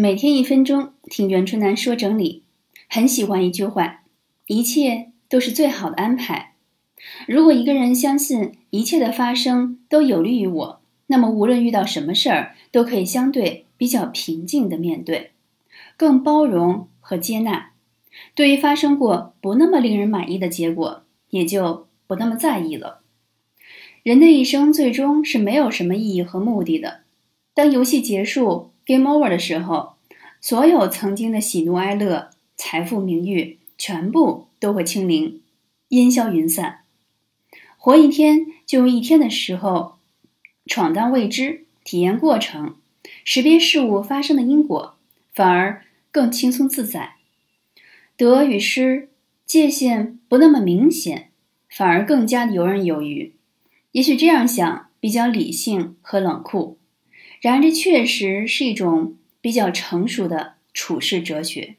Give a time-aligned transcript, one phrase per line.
[0.00, 2.42] 每天一分钟，听袁春楠说整理。
[2.88, 4.04] 很喜欢一句话：
[4.46, 6.54] 一切都是最好的安排。
[7.28, 15.32] 如果一个人相信一切的发生都有利于我，那么无论遇到什么事儿，都可以相对比较平静的面对，
[15.98, 17.72] 更包容和接纳。
[18.34, 23.02] 对于发生过不那么令人满意的结果，也就不那么在意了。
[24.02, 27.00] 人的一生最终是没有什么意义和目的的。
[27.52, 28.70] 当游戏结束。
[28.90, 29.92] Game over 的时候，
[30.40, 35.40] 所有曾经的喜怒哀乐、财富名誉，全部都会清零，
[35.90, 36.80] 烟消云散。
[37.76, 39.92] 活一天就用一天的时候，
[40.66, 42.74] 闯荡未知，体验过程，
[43.24, 44.96] 识别事物发生的因果，
[45.32, 47.14] 反而更轻松自在。
[48.16, 49.08] 得与失
[49.46, 51.30] 界限不那么明显，
[51.70, 53.32] 反而更加游刃有余。
[53.92, 56.79] 也许这样想比较理性和冷酷。
[57.40, 61.76] 然而，这确实是一种比较成熟的处世哲学。